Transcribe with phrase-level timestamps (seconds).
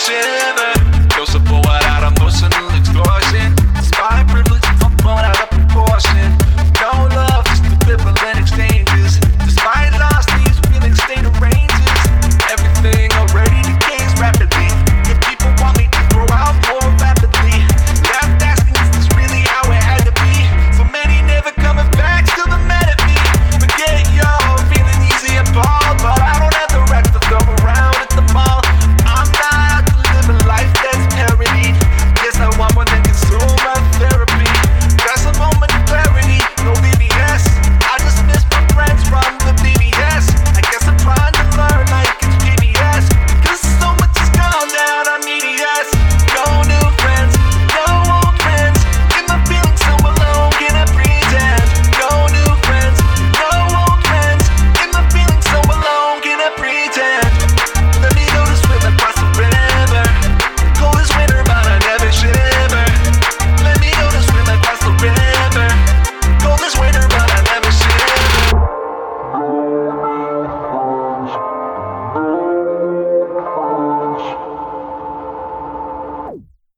[0.00, 0.49] shit.